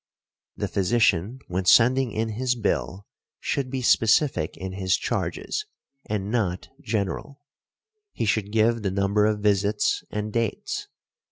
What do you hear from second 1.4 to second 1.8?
when